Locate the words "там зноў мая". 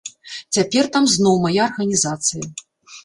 0.95-1.61